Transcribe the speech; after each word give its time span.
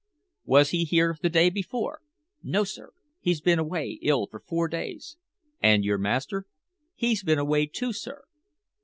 "Was 0.45 0.71
he 0.71 0.83
here 0.83 1.15
the 1.21 1.29
day 1.29 1.51
before?" 1.51 2.01
"No, 2.41 2.63
sir. 2.63 2.91
He's 3.19 3.39
been 3.39 3.59
away 3.59 3.99
ill 4.01 4.25
for 4.25 4.39
four 4.39 4.67
days." 4.67 5.15
"And 5.61 5.85
your 5.85 5.99
master?" 5.99 6.47
"He's 6.95 7.21
been 7.21 7.37
away 7.37 7.67
too, 7.67 7.93
sir." 7.93 8.23